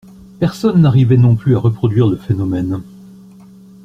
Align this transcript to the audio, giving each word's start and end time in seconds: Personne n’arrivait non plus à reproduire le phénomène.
Personne 0.39 0.81
n’arrivait 0.81 1.15
non 1.15 1.35
plus 1.35 1.55
à 1.55 1.59
reproduire 1.59 2.07
le 2.07 2.15
phénomène. 2.15 2.81